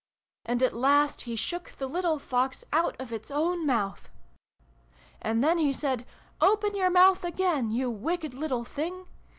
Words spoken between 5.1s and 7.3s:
And then he said' Open your mouth